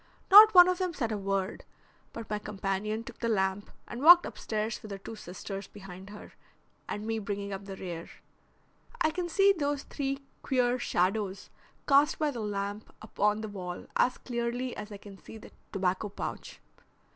[0.31, 1.63] Not one of them said a word,
[2.11, 6.33] but my companion took the lamp and walked upstairs with her two sisters behind her,
[6.89, 8.09] and me bringing up the rear.
[8.99, 11.51] I can see those three queer shadows
[11.87, 16.09] cast by the lamp upon the wall as clearly as I can see that tobacco
[16.09, 16.59] pouch.